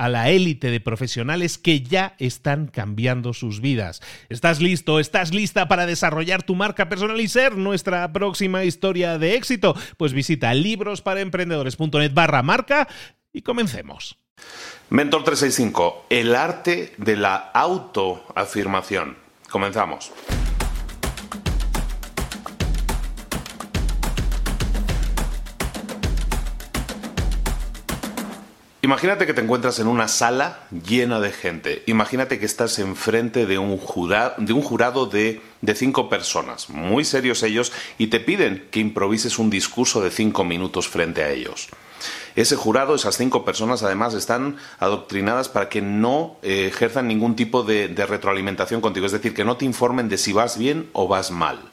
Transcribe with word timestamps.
a 0.00 0.08
la 0.08 0.30
élite 0.30 0.70
de 0.70 0.80
profesionales 0.80 1.58
que 1.58 1.82
ya 1.82 2.14
están 2.18 2.68
cambiando 2.68 3.34
sus 3.34 3.60
vidas. 3.60 4.00
¿Estás 4.30 4.58
listo? 4.62 4.98
¿Estás 4.98 5.34
lista 5.34 5.68
para 5.68 5.84
desarrollar 5.84 6.42
tu 6.42 6.54
marca 6.54 6.88
personal 6.88 7.20
y 7.20 7.28
ser 7.28 7.58
nuestra 7.58 8.10
próxima 8.10 8.64
historia 8.64 9.18
de 9.18 9.34
éxito? 9.34 9.76
Pues 9.98 10.14
visita 10.14 10.54
librosparaemprendedores.net 10.54 12.14
barra 12.14 12.42
marca 12.42 12.88
y 13.30 13.42
comencemos. 13.42 14.16
Mentor 14.88 15.22
365, 15.22 16.06
el 16.08 16.34
arte 16.34 16.94
de 16.96 17.16
la 17.16 17.36
autoafirmación. 17.52 19.18
Comenzamos. 19.50 20.12
Imagínate 28.90 29.24
que 29.24 29.34
te 29.34 29.40
encuentras 29.40 29.78
en 29.78 29.86
una 29.86 30.08
sala 30.08 30.64
llena 30.84 31.20
de 31.20 31.30
gente. 31.30 31.84
Imagínate 31.86 32.40
que 32.40 32.44
estás 32.44 32.76
enfrente 32.80 33.46
de 33.46 33.56
un, 33.56 33.78
jurado 33.78 34.34
de, 34.38 34.52
un 34.52 34.62
jurado 34.62 35.06
de, 35.06 35.40
cinco 35.76 36.08
personas, 36.08 36.68
muy 36.70 37.04
serios 37.04 37.44
ellos, 37.44 37.70
y 37.98 38.08
te 38.08 38.18
piden 38.18 38.66
que 38.72 38.80
improvises 38.80 39.38
un 39.38 39.48
discurso 39.48 40.00
de 40.02 40.10
cinco 40.10 40.42
minutos 40.42 40.88
frente 40.88 41.22
a 41.22 41.30
ellos. 41.30 41.68
Ese 42.34 42.56
jurado, 42.56 42.96
esas 42.96 43.16
cinco 43.16 43.44
personas, 43.44 43.84
además, 43.84 44.12
están 44.14 44.56
adoctrinadas 44.80 45.48
para 45.48 45.68
que 45.68 45.82
no 45.82 46.38
eh, 46.42 46.66
ejerzan 46.66 47.06
ningún 47.06 47.36
tipo 47.36 47.62
de, 47.62 47.86
de 47.86 48.06
retroalimentación 48.06 48.80
contigo, 48.80 49.06
es 49.06 49.12
decir, 49.12 49.34
que 49.34 49.44
no 49.44 49.56
te 49.56 49.66
informen 49.66 50.08
de 50.08 50.18
si 50.18 50.32
vas 50.32 50.58
bien 50.58 50.90
o 50.94 51.06
vas 51.06 51.30
mal. 51.30 51.69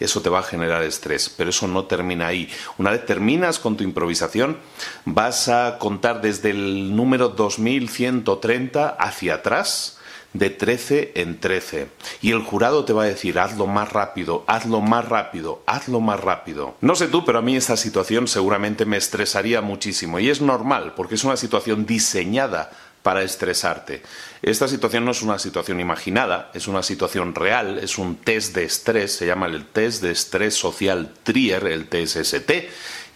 Eso 0.00 0.20
te 0.22 0.30
va 0.30 0.40
a 0.40 0.42
generar 0.42 0.82
estrés, 0.82 1.28
pero 1.28 1.50
eso 1.50 1.68
no 1.68 1.84
termina 1.84 2.26
ahí. 2.26 2.50
Una 2.78 2.90
vez 2.90 3.04
terminas 3.06 3.58
con 3.58 3.76
tu 3.76 3.84
improvisación, 3.84 4.58
vas 5.04 5.48
a 5.48 5.78
contar 5.78 6.20
desde 6.20 6.50
el 6.50 6.94
número 6.94 7.28
2130 7.28 8.88
hacia 8.88 9.34
atrás 9.34 9.98
de 10.32 10.50
13 10.50 11.12
en 11.16 11.40
13. 11.40 11.88
Y 12.20 12.32
el 12.32 12.42
jurado 12.42 12.84
te 12.84 12.92
va 12.92 13.04
a 13.04 13.06
decir, 13.06 13.38
hazlo 13.38 13.66
más 13.66 13.92
rápido, 13.92 14.44
hazlo 14.46 14.80
más 14.80 15.08
rápido, 15.08 15.62
hazlo 15.66 16.00
más 16.00 16.20
rápido. 16.20 16.76
No 16.80 16.94
sé 16.94 17.08
tú, 17.08 17.24
pero 17.24 17.38
a 17.38 17.42
mí 17.42 17.56
esta 17.56 17.76
situación 17.76 18.28
seguramente 18.28 18.84
me 18.84 18.96
estresaría 18.96 19.60
muchísimo. 19.60 20.18
Y 20.18 20.30
es 20.30 20.40
normal, 20.40 20.94
porque 20.94 21.14
es 21.14 21.24
una 21.24 21.36
situación 21.36 21.86
diseñada 21.86 22.70
para 23.08 23.22
estresarte. 23.22 24.02
Esta 24.42 24.68
situación 24.68 25.06
no 25.06 25.12
es 25.12 25.22
una 25.22 25.38
situación 25.38 25.80
imaginada, 25.80 26.50
es 26.52 26.68
una 26.68 26.82
situación 26.82 27.34
real, 27.34 27.78
es 27.78 27.96
un 27.96 28.16
test 28.16 28.54
de 28.54 28.64
estrés, 28.64 29.12
se 29.12 29.24
llama 29.24 29.46
el 29.46 29.64
test 29.64 30.02
de 30.02 30.10
estrés 30.10 30.52
social 30.52 31.14
Trier, 31.22 31.68
el 31.68 31.88
TSST, 31.88 32.50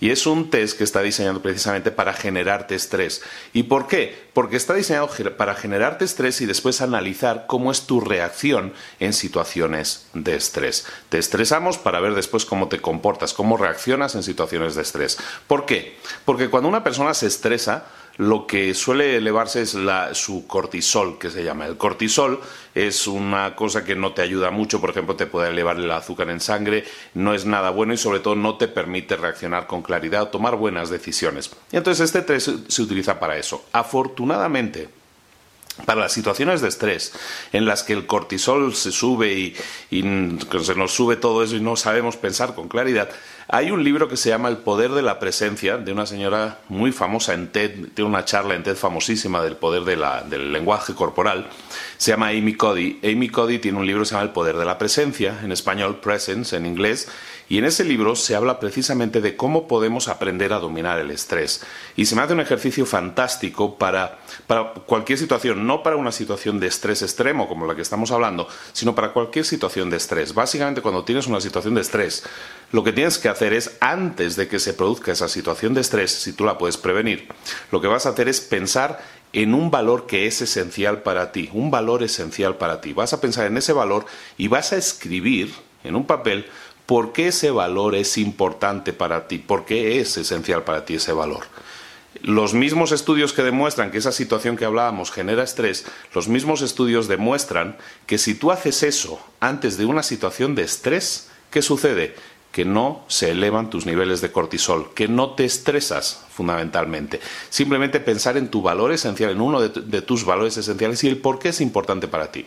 y 0.00 0.10
es 0.10 0.26
un 0.26 0.48
test 0.48 0.78
que 0.78 0.84
está 0.84 1.02
diseñado 1.02 1.42
precisamente 1.42 1.90
para 1.90 2.14
generarte 2.14 2.74
estrés. 2.74 3.20
¿Y 3.52 3.64
por 3.64 3.86
qué? 3.86 4.30
Porque 4.32 4.56
está 4.56 4.72
diseñado 4.72 5.10
para 5.36 5.54
generarte 5.54 6.06
estrés 6.06 6.40
y 6.40 6.46
después 6.46 6.80
analizar 6.80 7.44
cómo 7.46 7.70
es 7.70 7.82
tu 7.82 8.00
reacción 8.00 8.72
en 8.98 9.12
situaciones 9.12 10.06
de 10.14 10.36
estrés. 10.36 10.86
Te 11.10 11.18
estresamos 11.18 11.76
para 11.76 12.00
ver 12.00 12.14
después 12.14 12.46
cómo 12.46 12.68
te 12.68 12.80
comportas, 12.80 13.34
cómo 13.34 13.58
reaccionas 13.58 14.14
en 14.14 14.22
situaciones 14.22 14.74
de 14.74 14.80
estrés. 14.80 15.18
¿Por 15.46 15.66
qué? 15.66 15.98
Porque 16.24 16.48
cuando 16.48 16.70
una 16.70 16.82
persona 16.82 17.12
se 17.12 17.26
estresa, 17.26 17.84
lo 18.22 18.46
que 18.46 18.72
suele 18.74 19.16
elevarse 19.16 19.62
es 19.62 19.76
su 20.12 20.46
cortisol, 20.46 21.18
que 21.18 21.30
se 21.30 21.42
llama. 21.42 21.66
El 21.66 21.76
cortisol 21.76 22.40
es 22.74 23.06
una 23.06 23.56
cosa 23.56 23.84
que 23.84 23.96
no 23.96 24.12
te 24.12 24.22
ayuda 24.22 24.50
mucho, 24.50 24.80
por 24.80 24.90
ejemplo, 24.90 25.16
te 25.16 25.26
puede 25.26 25.50
elevar 25.50 25.76
el 25.76 25.90
azúcar 25.90 26.30
en 26.30 26.40
sangre, 26.40 26.84
no 27.14 27.34
es 27.34 27.44
nada 27.44 27.70
bueno 27.70 27.92
y 27.92 27.98
sobre 27.98 28.20
todo 28.20 28.34
no 28.34 28.56
te 28.56 28.68
permite 28.68 29.16
reaccionar 29.16 29.66
con 29.66 29.82
claridad 29.82 30.22
o 30.22 30.28
tomar 30.28 30.56
buenas 30.56 30.88
decisiones. 30.88 31.50
Y 31.72 31.76
entonces 31.76 32.04
este 32.04 32.22
test 32.22 32.48
se 32.68 32.82
utiliza 32.82 33.18
para 33.18 33.36
eso. 33.36 33.64
Afortunadamente, 33.72 34.88
para 35.86 36.02
las 36.02 36.12
situaciones 36.12 36.60
de 36.60 36.68
estrés 36.68 37.12
en 37.52 37.64
las 37.64 37.82
que 37.82 37.94
el 37.94 38.06
cortisol 38.06 38.74
se 38.74 38.92
sube 38.92 39.32
y, 39.32 39.54
se 39.90 40.74
nos 40.74 40.92
sube 40.92 41.16
todo 41.16 41.42
eso 41.42 41.56
y 41.56 41.60
no 41.60 41.76
sabemos 41.76 42.16
pensar 42.16 42.54
con 42.54 42.68
claridad, 42.68 43.08
hay 43.54 43.70
un 43.70 43.84
libro 43.84 44.08
que 44.08 44.16
se 44.16 44.30
llama 44.30 44.48
El 44.48 44.56
poder 44.56 44.92
de 44.92 45.02
la 45.02 45.18
presencia 45.18 45.76
de 45.76 45.92
una 45.92 46.06
señora 46.06 46.60
muy 46.70 46.90
famosa 46.90 47.34
en 47.34 47.48
TED, 47.48 47.88
tiene 47.92 48.08
una 48.08 48.24
charla 48.24 48.54
en 48.54 48.62
TED 48.62 48.76
famosísima 48.76 49.42
del 49.42 49.56
poder 49.56 49.84
del 49.84 50.52
lenguaje 50.54 50.94
corporal, 50.94 51.50
se 51.98 52.12
llama 52.12 52.28
Amy 52.28 52.54
Cody. 52.54 52.98
Amy 53.04 53.28
Cody 53.28 53.58
tiene 53.58 53.78
un 53.78 53.86
libro 53.86 54.02
que 54.02 54.06
se 54.06 54.14
llama 54.14 54.24
El 54.24 54.30
poder 54.30 54.56
de 54.56 54.64
la 54.64 54.78
presencia, 54.78 55.38
en 55.44 55.52
español 55.52 56.00
Presence 56.00 56.56
en 56.56 56.64
inglés, 56.64 57.08
y 57.50 57.58
en 57.58 57.66
ese 57.66 57.84
libro 57.84 58.16
se 58.16 58.34
habla 58.34 58.58
precisamente 58.58 59.20
de 59.20 59.36
cómo 59.36 59.68
podemos 59.68 60.08
aprender 60.08 60.54
a 60.54 60.58
dominar 60.58 60.98
el 60.98 61.10
estrés. 61.10 61.62
Y 61.94 62.06
se 62.06 62.16
me 62.16 62.22
hace 62.22 62.32
un 62.32 62.40
ejercicio 62.40 62.86
fantástico 62.86 63.76
para, 63.76 64.18
para 64.46 64.72
cualquier 64.72 65.18
situación, 65.18 65.66
no 65.66 65.82
para 65.82 65.96
una 65.96 66.12
situación 66.12 66.58
de 66.58 66.68
estrés 66.68 67.02
extremo 67.02 67.48
como 67.48 67.66
la 67.66 67.74
que 67.74 67.82
estamos 67.82 68.10
hablando, 68.12 68.48
sino 68.72 68.94
para 68.94 69.12
cualquier 69.12 69.44
situación 69.44 69.90
de 69.90 69.98
estrés. 69.98 70.32
Básicamente 70.32 70.80
cuando 70.80 71.04
tienes 71.04 71.26
una 71.26 71.42
situación 71.42 71.74
de 71.74 71.82
estrés, 71.82 72.24
lo 72.72 72.82
que 72.82 72.92
tienes 72.92 73.18
que 73.18 73.28
hacer 73.28 73.52
es, 73.52 73.76
antes 73.80 74.34
de 74.36 74.48
que 74.48 74.58
se 74.58 74.72
produzca 74.72 75.12
esa 75.12 75.28
situación 75.28 75.74
de 75.74 75.82
estrés, 75.82 76.10
si 76.10 76.32
tú 76.32 76.44
la 76.44 76.58
puedes 76.58 76.78
prevenir, 76.78 77.28
lo 77.70 77.80
que 77.80 77.86
vas 77.86 78.06
a 78.06 78.10
hacer 78.10 78.28
es 78.28 78.40
pensar 78.40 79.00
en 79.32 79.54
un 79.54 79.70
valor 79.70 80.06
que 80.06 80.26
es 80.26 80.40
esencial 80.42 81.02
para 81.02 81.32
ti, 81.32 81.50
un 81.52 81.70
valor 81.70 82.02
esencial 82.02 82.56
para 82.56 82.80
ti. 82.80 82.92
Vas 82.92 83.12
a 83.12 83.20
pensar 83.20 83.46
en 83.46 83.56
ese 83.56 83.72
valor 83.72 84.06
y 84.36 84.48
vas 84.48 84.72
a 84.72 84.76
escribir 84.76 85.52
en 85.84 85.96
un 85.96 86.06
papel 86.06 86.46
por 86.86 87.12
qué 87.12 87.28
ese 87.28 87.50
valor 87.50 87.94
es 87.94 88.18
importante 88.18 88.92
para 88.92 89.28
ti, 89.28 89.38
por 89.38 89.64
qué 89.64 90.00
es 90.00 90.16
esencial 90.16 90.64
para 90.64 90.84
ti 90.84 90.94
ese 90.94 91.12
valor. 91.12 91.44
Los 92.20 92.54
mismos 92.54 92.92
estudios 92.92 93.32
que 93.32 93.42
demuestran 93.42 93.90
que 93.90 93.98
esa 93.98 94.12
situación 94.12 94.56
que 94.56 94.64
hablábamos 94.64 95.10
genera 95.10 95.42
estrés, 95.42 95.86
los 96.14 96.28
mismos 96.28 96.62
estudios 96.62 97.08
demuestran 97.08 97.76
que 98.06 98.18
si 98.18 98.34
tú 98.34 98.50
haces 98.50 98.82
eso 98.82 99.18
antes 99.40 99.76
de 99.78 99.86
una 99.86 100.02
situación 100.02 100.54
de 100.54 100.62
estrés, 100.62 101.30
¿qué 101.50 101.62
sucede? 101.62 102.14
Que 102.52 102.66
no 102.66 103.02
se 103.08 103.30
elevan 103.30 103.70
tus 103.70 103.86
niveles 103.86 104.20
de 104.20 104.30
cortisol, 104.30 104.92
que 104.94 105.08
no 105.08 105.30
te 105.30 105.46
estresas 105.46 106.24
fundamentalmente. 106.30 107.18
Simplemente 107.48 107.98
pensar 107.98 108.36
en 108.36 108.48
tu 108.48 108.60
valor 108.60 108.92
esencial, 108.92 109.30
en 109.30 109.40
uno 109.40 109.60
de, 109.60 110.02
tus 110.02 110.26
valores 110.26 110.58
esenciales 110.58 111.02
y 111.02 111.08
el 111.08 111.16
por 111.16 111.38
qué 111.38 111.48
es 111.48 111.62
importante 111.62 112.08
para 112.08 112.30
ti. 112.30 112.46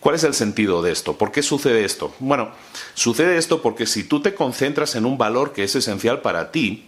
¿Cuál 0.00 0.16
es 0.16 0.24
el 0.24 0.34
sentido 0.34 0.82
de 0.82 0.90
esto? 0.90 1.16
¿Por 1.16 1.30
qué 1.30 1.42
sucede 1.42 1.84
esto? 1.84 2.12
Bueno, 2.18 2.50
sucede 2.94 3.36
esto 3.36 3.62
porque 3.62 3.86
si 3.86 4.02
tú 4.02 4.20
te 4.20 4.34
concentras 4.34 4.96
en 4.96 5.06
un 5.06 5.16
valor 5.16 5.52
que 5.52 5.62
es 5.62 5.76
esencial 5.76 6.22
para 6.22 6.50
ti, 6.50 6.86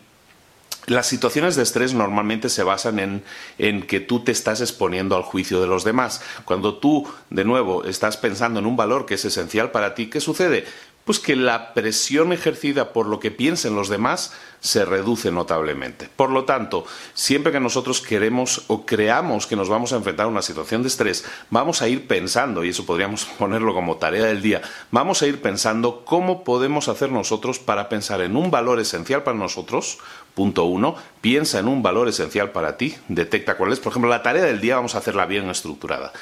las 0.86 1.06
situaciones 1.06 1.54
de 1.54 1.62
estrés 1.62 1.94
normalmente 1.94 2.48
se 2.48 2.64
basan 2.64 2.98
en, 2.98 3.22
en, 3.58 3.82
que 3.82 4.00
tú 4.00 4.24
te 4.24 4.32
estás 4.32 4.60
exponiendo 4.60 5.14
al 5.14 5.22
juicio 5.22 5.60
de 5.60 5.68
los 5.68 5.84
demás. 5.84 6.22
Cuando 6.44 6.78
tú, 6.78 7.06
de 7.30 7.44
nuevo, 7.44 7.84
estás 7.84 8.16
pensando 8.16 8.58
en 8.58 8.66
un 8.66 8.76
valor 8.76 9.06
que 9.06 9.14
es 9.14 9.24
esencial 9.24 9.70
para 9.70 9.94
ti, 9.94 10.06
¿qué 10.06 10.20
sucede? 10.20 10.64
Pues 11.04 11.18
que 11.18 11.34
la 11.34 11.74
presión 11.74 12.32
ejercida 12.32 12.92
por 12.92 13.06
lo 13.06 13.18
que 13.18 13.32
piensen 13.32 13.74
los 13.74 13.88
demás 13.88 14.32
se 14.60 14.84
reduce 14.84 15.32
notablemente. 15.32 16.08
Por 16.14 16.30
lo 16.30 16.44
tanto, 16.44 16.86
siempre 17.14 17.50
que 17.50 17.58
nosotros 17.58 18.00
queremos 18.00 18.62
o 18.68 18.86
creamos 18.86 19.48
que 19.48 19.56
nos 19.56 19.68
vamos 19.68 19.92
a 19.92 19.96
enfrentar 19.96 20.26
a 20.26 20.28
una 20.28 20.42
situación 20.42 20.82
de 20.82 20.88
estrés, 20.88 21.24
vamos 21.50 21.82
a 21.82 21.88
ir 21.88 22.06
pensando, 22.06 22.62
y 22.62 22.68
eso 22.68 22.86
podríamos 22.86 23.24
ponerlo 23.38 23.74
como 23.74 23.96
tarea 23.96 24.26
del 24.26 24.40
día, 24.40 24.62
vamos 24.92 25.20
a 25.22 25.26
ir 25.26 25.42
pensando 25.42 26.04
cómo 26.04 26.44
podemos 26.44 26.86
hacer 26.88 27.10
nosotros 27.10 27.58
para 27.58 27.88
pensar 27.88 28.20
en 28.20 28.36
un 28.36 28.52
valor 28.52 28.78
esencial 28.78 29.24
para 29.24 29.36
nosotros. 29.36 29.98
Punto 30.36 30.64
uno, 30.64 30.94
piensa 31.20 31.58
en 31.58 31.66
un 31.66 31.82
valor 31.82 32.08
esencial 32.08 32.52
para 32.52 32.76
ti, 32.76 32.94
detecta 33.08 33.56
cuál 33.56 33.72
es. 33.72 33.80
Por 33.80 33.90
ejemplo, 33.90 34.08
la 34.08 34.22
tarea 34.22 34.44
del 34.44 34.60
día 34.60 34.76
vamos 34.76 34.94
a 34.94 34.98
hacerla 34.98 35.26
bien 35.26 35.50
estructurada. 35.50 36.12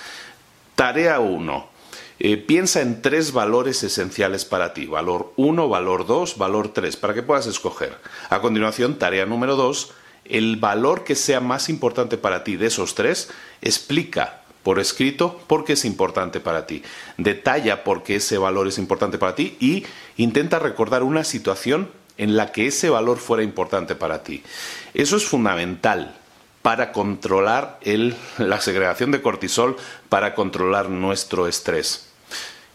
Tarea 0.75 1.21
uno 1.21 1.69
eh, 2.22 2.37
piensa 2.37 2.82
en 2.82 3.00
tres 3.00 3.32
valores 3.32 3.82
esenciales 3.82 4.44
para 4.44 4.75
ti, 4.75 4.84
valor 4.84 5.32
1, 5.37 5.69
valor 5.70 6.06
2, 6.06 6.37
valor 6.37 6.69
3, 6.69 6.96
para 6.96 7.14
que 7.14 7.22
puedas 7.22 7.46
escoger. 7.46 7.96
A 8.28 8.40
continuación, 8.40 8.99
tarea 8.99 9.25
número 9.25 9.56
2, 9.56 9.90
el 10.26 10.56
valor 10.56 11.02
que 11.05 11.14
sea 11.14 11.40
más 11.40 11.70
importante 11.70 12.19
para 12.19 12.44
ti 12.44 12.56
de 12.56 12.67
esos 12.67 12.94
tres, 12.94 13.31
explica 13.62 14.43
por 14.62 14.78
escrito 14.78 15.40
por 15.46 15.64
qué 15.64 15.72
es 15.72 15.87
importante 15.87 16.40
para 16.40 16.67
ti. 16.67 16.82
Detalla 17.17 17.84
por 17.84 18.02
qué 18.02 18.17
ese 18.17 18.37
valor 18.37 18.69
es 18.69 18.76
importante 18.76 19.17
para 19.17 19.34
ti 19.34 19.56
y 19.58 19.87
intenta 20.19 20.58
recordar 20.58 21.02
una 21.02 21.25
situación 21.25 21.90
en 22.19 22.37
la 22.37 22.52
que 22.52 22.67
ese 22.67 22.90
valor 22.90 23.17
fuera 23.17 23.43
importante 23.43 23.94
para 23.94 24.22
ti. 24.22 24.43
Eso 24.93 25.17
es 25.17 25.25
fundamental 25.25 26.19
para 26.61 26.93
controlar 26.93 27.81
la 28.37 28.61
segregación 28.61 29.11
de 29.11 29.22
cortisol, 29.22 29.78
para 30.11 30.34
controlar 30.34 30.90
nuestro 30.90 31.49
estrés. 31.49 32.09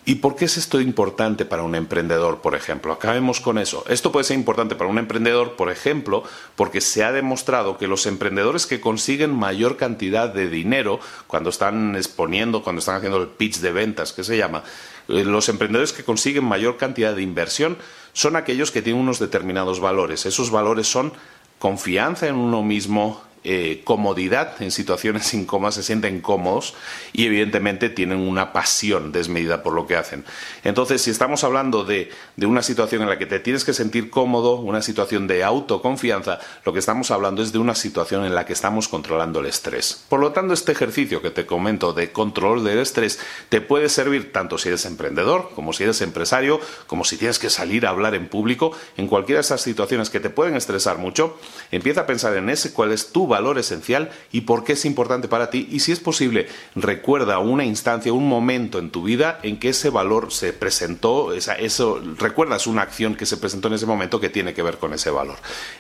¿Y 0.07 0.16
por 0.16 0.36
qué 0.36 0.46
es 0.46 0.57
esto 0.57 0.80
importante 0.80 1.46
para 1.46 1.63
un 1.63 1.74
emprendedor, 1.74 2.42
por 2.42 2.54
ejemplo? 2.54 2.94
Acabemos 2.94 3.42
con 3.42 3.57
eso. 3.57 3.84
Esto 3.90 4.12
puede 4.12 4.24
ser 4.24 4.38
importante 4.38 4.75
para 4.75 4.88
un 4.88 5.00
emprendedor, 5.00 5.56
por 5.56 5.72
ejemplo, 5.72 6.24
porque 6.56 6.80
se 6.80 7.04
ha 7.04 7.12
demostrado 7.12 7.80
que 7.80 7.88
los 7.88 8.06
emprendedores 8.06 8.68
que 8.68 8.80
consiguen 8.80 9.34
mayor 9.34 9.78
cantidad 9.78 10.30
de 10.30 10.48
dinero 10.48 11.00
cuando 11.25 11.50
están 11.50 11.96
exponiendo, 11.96 12.62
cuando 12.62 12.81
están 12.81 12.98
haciendo 12.98 13.19
el 13.19 13.30
pitch 13.30 13.57
de 13.57 13.72
ventas, 13.72 14.13
que 14.13 14.24
se 14.24 14.38
llama, 14.38 14.63
eh, 15.07 15.24
los 15.24 15.50
emprendedores 15.50 15.92
que 15.92 16.04
consiguen 16.04 16.46
mayor 16.46 16.78
cantidad 16.78 17.16
de 17.16 17.24
inversión 17.24 17.75
son 18.13 18.36
aquellos 18.36 18.69
que 18.69 18.84
tienen 18.84 19.02
unos 19.02 19.18
determinados 19.18 19.80
valores. 19.80 20.28
Esos 20.28 20.52
valores 20.52 20.88
son 20.88 21.13
confianza 21.57 22.28
en 22.28 22.36
uno 22.36 22.62
mismo, 22.62 23.24
eh, 23.45 23.81
comodidad 23.83 24.62
en 24.62 24.71
situaciones 24.71 25.33
incómodas, 25.36 25.75
se 25.75 25.83
sienten 25.83 26.19
cómodos 26.19 26.74
y 27.13 27.25
evidentemente 27.25 27.89
tienen 27.89 28.19
una 28.19 28.51
pasión 28.53 29.12
desmedida 29.12 29.63
por 29.63 29.74
lo 29.74 29.86
que 29.86 29.95
hacen. 29.95 30.25
Entonces, 30.63 31.01
si 31.01 31.12
estamos 31.12 31.44
hablando 31.44 31.83
de, 31.83 32.09
de 32.36 32.45
una 32.45 32.63
situación 32.63 33.03
en 33.03 33.09
la 33.09 33.19
que 33.19 33.25
te 33.25 33.39
tienes 33.39 33.63
que 33.63 33.74
sentir 33.74 34.09
cómodo, 34.09 34.56
una 34.56 34.81
situación 34.81 35.27
de 35.27 35.44
autoconfianza, 35.44 36.39
lo 36.65 36.74
que 36.74 36.80
estamos 36.80 37.12
hablando 37.12 37.44
es 37.44 37.51
de 37.51 37.59
una 37.59 37.75
situación 37.75 38.25
en 38.25 38.33
la 38.33 38.45
que 38.45 38.53
estamos 38.53 38.88
controlando 38.88 39.39
el 39.39 39.45
estrés. 39.45 40.03
Por 40.09 40.19
lo 40.19 40.31
tanto, 40.31 40.53
este 40.53 40.71
ejercicio 40.71 41.21
que 41.21 41.30
te 41.30 41.45
comento 41.45 41.94
de 41.94 42.12
control 42.12 42.63
del 42.63 42.80
estrés 42.80 43.19
te 43.50 43.62
puede 43.62 43.89
servir 43.89 44.31
tanto 44.31 44.57
si 44.57 44.69
eres 44.69 44.86
emprendedor, 44.86 45.51
como 45.53 45.71
si 45.71 45.83
eres 45.83 46.01
empresario, 46.01 46.59
como 46.88 47.03
si 47.03 47.18
tienes 47.18 47.39
que 47.39 47.50
salir 47.50 47.86
a 47.86 47.89
hablar 47.89 48.15
en 48.15 48.27
público, 48.27 48.71
en 48.97 49.07
cualquiera 49.07 49.38
de 49.38 49.45
esas 49.45 49.62
situaciones 49.62 50.09
que 50.09 50.19
te 50.19 50.30
pueden 50.30 50.56
estresar 50.56 50.97
mucho, 50.97 51.38
empieza 51.71 52.01
a 52.01 52.06
pensar 52.06 52.36
en 52.36 52.50
ese 52.50 52.74
cuál 52.74 52.92
es 52.92 53.12
tu 53.12 53.27
valor 53.35 53.59
esencial 53.59 54.09
y 54.31 54.41
por 54.41 54.63
qué 54.63 54.73
es 54.73 54.85
importante 54.85 55.27
para 55.27 55.49
ti. 55.49 55.67
Y 55.69 55.81
si 55.81 55.91
es 55.91 55.99
posible, 55.99 56.47
recuerda 56.75 57.39
una 57.39 57.65
instancia, 57.65 58.13
un 58.13 58.27
momento 58.27 58.79
en 58.79 58.89
tu 58.89 59.03
vida 59.03 59.39
en 59.43 59.59
que 59.59 59.69
ese 59.69 59.89
valor 59.89 60.31
se 60.31 60.53
presentó, 60.53 61.33
eso, 61.33 62.01
recuerdas 62.17 62.65
una 62.65 62.81
acción 62.81 63.15
que 63.15 63.25
se 63.25 63.37
presentó 63.37 63.67
en 63.67 63.73
ese 63.73 63.85
momento 63.85 64.19
que 64.19 64.29
tiene 64.29 64.53
que 64.53 64.63
ver 64.63 64.77
con 64.77 64.93
ese 64.93 65.09
valor. 65.09 65.35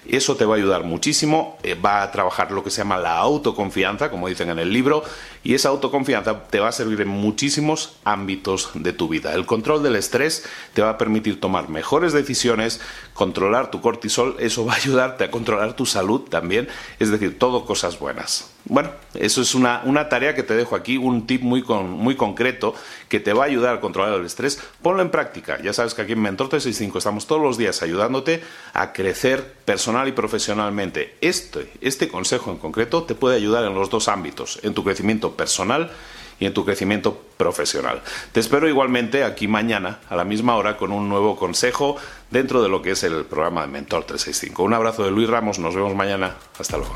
Eso 0.07 0.35
te 0.35 0.45
va 0.45 0.55
a 0.55 0.57
ayudar 0.57 0.83
muchísimo, 0.83 1.57
eh, 1.63 1.75
va 1.75 2.03
a 2.03 2.11
trabajar 2.11 2.51
lo 2.51 2.63
que 2.63 2.71
se 2.71 2.79
llama 2.79 2.97
la 2.97 3.17
autoconfianza, 3.17 4.11
como 4.11 4.27
dicen 4.27 4.49
en 4.49 4.59
el 4.59 4.71
libro, 4.71 5.03
y 5.45 5.53
esa 5.53 5.69
autoconfianza 5.69 6.47
te 6.47 6.59
va 6.59 6.69
a 6.69 6.71
servir 6.73 6.99
en 7.01 7.07
muchísimos 7.07 7.97
ámbitos 8.03 8.71
de 8.73 8.93
tu 8.93 9.07
vida. 9.07 9.33
El 9.35 9.45
control 9.45 9.83
del 9.83 9.95
estrés 9.95 10.43
te 10.73 10.81
va 10.81 10.89
a 10.89 10.97
permitir 10.97 11.39
tomar 11.39 11.69
mejores 11.69 12.13
decisiones, 12.13 12.81
controlar 13.13 13.69
tu 13.69 13.79
cortisol, 13.79 14.35
eso 14.39 14.65
va 14.65 14.73
a 14.73 14.77
ayudarte 14.77 15.23
a 15.23 15.31
controlar 15.31 15.75
tu 15.75 15.85
salud 15.85 16.21
también, 16.21 16.67
es 16.99 17.11
decir, 17.11 17.37
todo 17.37 17.63
cosas 17.63 17.99
buenas. 17.99 18.55
Bueno, 18.67 18.89
eso 19.13 19.41
es 19.41 19.53
una, 19.53 20.09
tarea 20.09 20.33
que 20.33 20.41
te 20.41 20.55
dejo 20.55 20.75
aquí, 20.75 20.97
un 20.97 21.27
tip 21.27 21.43
muy, 21.43 21.61
muy 21.61 22.15
concreto 22.15 22.73
que 23.09 23.19
te 23.19 23.31
va 23.31 23.43
a 23.43 23.47
ayudar 23.47 23.75
a 23.75 23.79
controlar 23.79 24.19
el 24.19 24.25
estrés. 24.25 24.59
Ponlo 24.81 25.03
en 25.03 25.11
práctica. 25.11 25.61
Ya 25.61 25.71
sabes 25.71 25.93
que 25.93 26.01
aquí 26.01 26.13
en 26.13 26.21
Mentor 26.21 26.49
365 26.49 26.97
estamos 26.97 27.27
todos 27.27 27.43
los 27.43 27.59
días 27.59 27.83
ayudándote 27.83 28.41
a 28.73 28.91
crecer 28.91 29.53
personal 29.65 30.07
y 30.07 30.13
profesionalmente. 30.13 31.15
Este, 31.21 31.71
este 31.81 32.07
consejo 32.07 32.49
en 32.49 32.57
concreto 32.57 33.03
te 33.03 33.13
puede 33.13 33.35
ayudar 33.35 33.65
en 33.65 33.75
los 33.75 33.91
dos 33.91 34.07
ámbitos, 34.07 34.59
en 34.63 34.73
tu 34.73 34.83
crecimiento 34.83 35.34
personal 35.35 35.91
y 36.39 36.45
en 36.45 36.53
tu 36.53 36.65
crecimiento 36.65 37.21
profesional. 37.37 38.01
Te 38.31 38.39
espero 38.39 38.67
igualmente 38.67 39.23
aquí 39.23 39.47
mañana 39.47 39.99
a 40.09 40.15
la 40.15 40.25
misma 40.25 40.55
hora 40.55 40.77
con 40.77 40.91
un 40.91 41.07
nuevo 41.07 41.35
consejo 41.35 41.97
dentro 42.29 42.61
de 42.61 42.69
lo 42.69 42.81
que 42.81 42.91
es 42.91 43.03
el 43.03 43.25
programa 43.25 43.61
de 43.61 43.67
Mentor 43.67 44.03
365. 44.03 44.63
Un 44.63 44.73
abrazo 44.73 45.03
de 45.03 45.11
Luis 45.11 45.29
Ramos, 45.29 45.59
nos 45.59 45.75
vemos 45.75 45.95
mañana. 45.95 46.35
Hasta 46.59 46.77
luego. 46.77 46.95